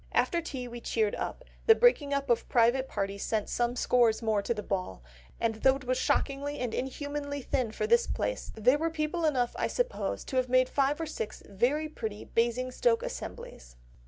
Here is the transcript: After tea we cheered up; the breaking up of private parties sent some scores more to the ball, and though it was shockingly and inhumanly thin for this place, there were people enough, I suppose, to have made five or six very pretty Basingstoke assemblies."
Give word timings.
After 0.13 0.41
tea 0.41 0.67
we 0.67 0.81
cheered 0.81 1.13
up; 1.13 1.45
the 1.67 1.75
breaking 1.75 2.11
up 2.11 2.31
of 2.31 2.49
private 2.49 2.87
parties 2.87 3.21
sent 3.23 3.49
some 3.49 3.75
scores 3.75 4.23
more 4.23 4.41
to 4.41 4.51
the 4.51 4.63
ball, 4.63 5.03
and 5.39 5.53
though 5.61 5.75
it 5.75 5.83
was 5.83 5.99
shockingly 5.99 6.57
and 6.57 6.73
inhumanly 6.73 7.43
thin 7.43 7.71
for 7.71 7.85
this 7.85 8.07
place, 8.07 8.51
there 8.55 8.79
were 8.79 8.89
people 8.89 9.25
enough, 9.25 9.55
I 9.59 9.67
suppose, 9.67 10.23
to 10.25 10.37
have 10.37 10.49
made 10.49 10.69
five 10.69 10.99
or 10.99 11.05
six 11.05 11.43
very 11.47 11.87
pretty 11.87 12.25
Basingstoke 12.25 13.03
assemblies." 13.03 13.75